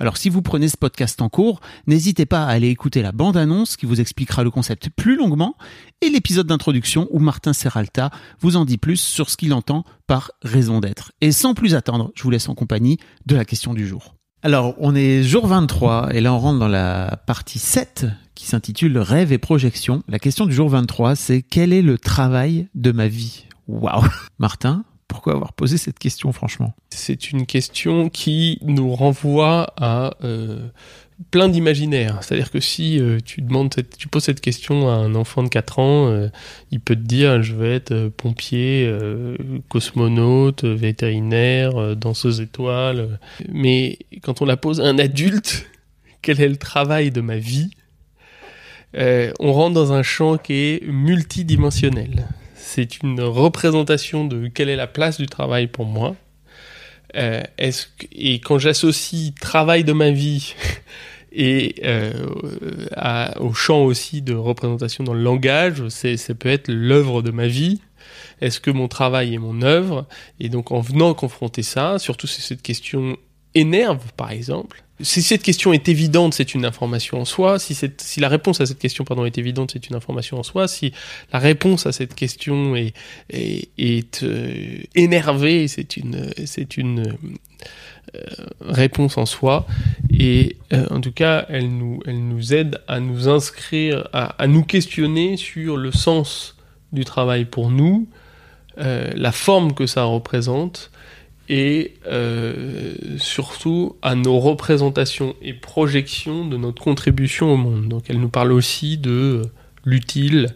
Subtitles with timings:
[0.00, 3.76] Alors si vous prenez ce podcast en cours, n'hésitez pas à aller écouter la bande-annonce
[3.76, 5.56] qui vous expliquera le concept plus longuement
[6.00, 8.10] et l'épisode d'introduction où Martin Serralta
[8.40, 11.12] vous en dit plus sur ce qu'il entend par raison d'être.
[11.20, 14.14] Et sans plus attendre, je vous laisse en compagnie de la question du jour.
[14.42, 18.96] Alors, on est jour 23 et là on rentre dans la partie 7 qui s'intitule
[18.98, 20.04] Rêve et projection.
[20.06, 23.46] La question du jour 23, c'est quel est le travail de ma vie?
[23.66, 24.06] Waouh
[24.38, 26.74] Martin, pourquoi avoir posé cette question, franchement?
[26.90, 30.68] C'est une question qui nous renvoie à euh,
[31.30, 32.22] plein d'imaginaires.
[32.22, 35.78] C'est-à-dire que si euh, tu demandes, tu poses cette question à un enfant de 4
[35.78, 36.28] ans, euh,
[36.70, 38.94] il peut te dire je veux être pompier,
[39.68, 43.18] cosmonaute, vétérinaire, danseuse étoile.
[43.50, 45.66] Mais quand on la pose à un adulte,
[46.22, 47.70] quel est le travail de ma vie?
[48.94, 52.26] On rentre dans un champ qui est multidimensionnel
[52.58, 56.16] c'est une représentation de quelle est la place du travail pour moi.
[57.16, 57.42] Euh,
[58.12, 60.54] et quand j'associe travail de ma vie
[61.32, 62.12] et euh,
[63.40, 67.46] au champ aussi de représentation dans le langage, c'est, ça peut être l'œuvre de ma
[67.46, 67.80] vie.
[68.40, 70.06] Est-ce que mon travail est mon œuvre?
[70.38, 73.16] Et donc en venant confronter ça, surtout si cette question
[73.54, 77.58] énerve par exemple, si cette question est évidente, c'est une information en soi.
[77.58, 80.66] Si, si la réponse à cette question pardon, est évidente, c'est une information en soi.
[80.66, 80.92] Si
[81.32, 82.94] la réponse à cette question est,
[83.30, 87.16] est, est euh, énervée, c'est une, c'est une
[88.16, 88.20] euh,
[88.60, 89.66] réponse en soi.
[90.10, 94.64] Et euh, en tout cas, elle nous, elle nous aide à nous inscrire, à nous
[94.64, 96.56] questionner sur le sens
[96.92, 98.08] du travail pour nous,
[98.76, 100.92] la forme que ça représente
[101.48, 107.88] et euh, surtout à nos représentations et projections de notre contribution au monde.
[107.88, 109.50] Donc elle nous parle aussi de
[109.84, 110.54] l'utile,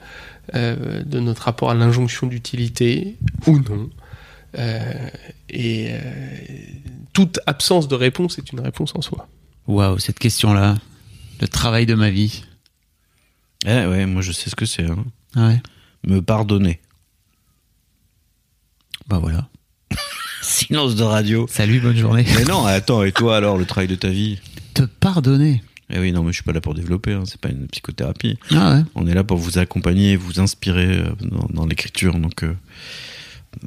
[0.55, 3.17] euh, de notre rapport à l'injonction d'utilité
[3.47, 3.91] ou non.
[4.59, 5.09] Euh,
[5.49, 5.93] et
[7.15, 9.29] toute absence de réponse est une réponse en soi.
[9.67, 10.77] Waouh, cette question-là,
[11.41, 12.45] le travail de ma vie.
[13.65, 14.85] Eh ouais, moi je sais ce que c'est.
[14.91, 15.05] Hein.
[15.37, 15.61] Ouais.
[16.05, 16.81] Me pardonner.
[19.07, 19.49] Bah voilà.
[20.43, 21.47] Silence de radio.
[21.49, 22.27] Salut, bonne journée.
[22.37, 24.39] Mais non, attends, et toi alors, le travail de ta vie?
[24.75, 25.63] Te pardonner.
[25.89, 28.39] Eh oui, non, mais je suis pas là pour développer, hein, c'est pas une psychothérapie.
[28.51, 28.83] Ah ouais.
[28.95, 32.57] On est là pour vous accompagner, vous inspirer euh, dans, dans l'écriture, donc euh,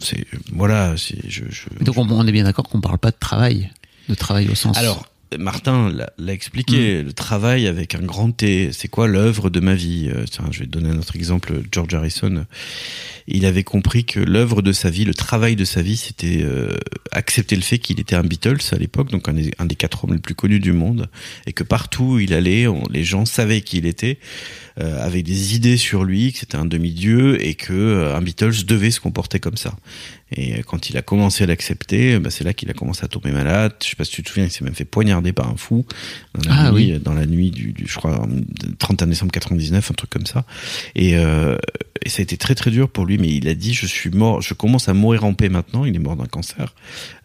[0.02, 3.18] c'est voilà, c'est je, je, Donc on, on est bien d'accord qu'on parle pas de
[3.20, 3.72] travail,
[4.10, 4.76] de travail au sens.
[4.78, 5.06] Alors,
[5.40, 10.10] Martin l'a- expliqué, le travail avec un grand T, c'est quoi l'œuvre de ma vie
[10.14, 12.46] Euh, tiens, Je vais te donner un autre exemple, George Harrison.
[13.28, 16.78] Il avait compris que l'œuvre de sa vie, le travail de sa vie, c'était euh,
[17.12, 20.04] accepter le fait qu'il était un Beatles à l'époque, donc un des, un des quatre
[20.04, 21.10] hommes les plus connus du monde,
[21.48, 24.20] et que partout où il allait, on- les gens savaient qui il était,
[24.80, 28.64] euh, avaient des idées sur lui, que c'était un demi-dieu, et que euh, un Beatles
[28.68, 29.76] devait se comporter comme ça.
[30.36, 33.32] Et quand il a commencé à l'accepter, bah, c'est là qu'il a commencé à tomber
[33.32, 33.74] malade.
[33.84, 35.86] Je sais pas si tu te souviens, il s'est même fait poignarder par un fou
[36.34, 37.00] dans la Ah nuit, oui.
[37.00, 38.28] dans la nuit du, du, je crois,
[38.80, 40.46] 31 décembre 99, un truc comme ça.
[40.96, 41.58] Et, euh,
[42.04, 44.10] et ça a été très très dur pour lui, mais il a dit je suis
[44.10, 45.86] mort, je commence à mourir en paix maintenant.
[45.86, 46.74] Il est mort d'un cancer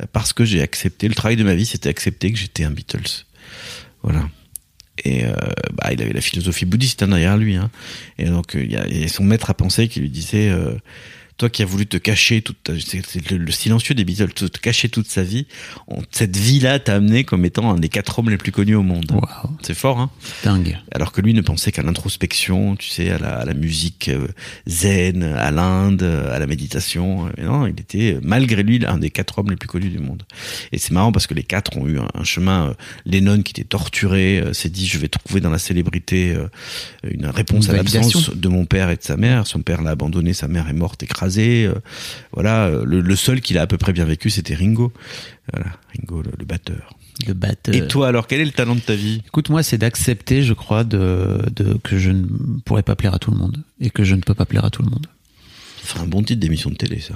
[0.01, 1.09] euh, parce que j'ai accepté.
[1.09, 3.27] Le travail de ma vie, c'était accepter que j'étais un Beatles.
[4.03, 4.29] Voilà.
[5.05, 5.33] Et euh,
[5.73, 7.57] bah, il avait la philosophie bouddhiste hein, derrière lui.
[7.57, 7.71] Hein.
[8.19, 10.11] Et donc euh, il y, a, il y a son maître à penser qui lui
[10.11, 10.75] disait euh,
[11.41, 14.33] toi qui as voulu te cacher toute ta- c'est c'est le, le silencieux des Beatles,
[14.35, 15.47] te cacher toute sa vie,
[15.89, 18.83] on- cette vie-là t'a amené comme étant un des quatre hommes les plus connus au
[18.83, 19.11] monde.
[19.63, 20.11] C'est fort, hein
[20.45, 20.77] dingue.
[20.93, 24.29] alors que lui ne pensait qu'à l'introspection, tu sais, à la, à la musique euh,
[24.67, 27.31] zen, à l'Inde, à la méditation.
[27.39, 30.23] Et non, il était malgré lui l'un des quatre hommes les plus connus du monde.
[30.73, 32.69] Et c'est marrant parce que les quatre ont eu un, un chemin.
[32.71, 32.75] euh,
[33.07, 36.49] Lennon qui était torturé euh, s'est dit je vais trouver dans la célébrité euh,
[37.05, 39.47] une réponse Une à l'absence de mon père et de sa mère.
[39.47, 41.30] Son père l'a abandonné, sa mère est morte écrasée.
[41.39, 41.75] Euh,
[42.33, 44.93] voilà, euh, le, le seul qu'il a à peu près bien vécu, c'était Ringo.
[45.53, 46.95] Voilà, Ringo, le, le batteur.
[47.27, 47.69] le battent.
[47.71, 49.23] Et toi, alors, quel est le talent de ta vie?
[49.27, 52.25] Écoute, moi, c'est d'accepter, je crois, de, de que je ne
[52.65, 54.71] pourrais pas plaire à tout le monde et que je ne peux pas plaire à
[54.71, 55.07] tout le monde.
[55.83, 57.15] Ferait un bon titre d'émission de télé, ça.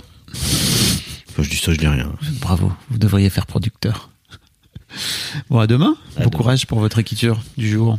[1.30, 2.12] Enfin, je dis ça, je dis rien.
[2.40, 4.10] Bravo, vous devriez faire producteur.
[5.50, 5.96] Bon, à demain.
[6.16, 6.36] À bon demain.
[6.38, 7.98] courage pour votre écriture du jour.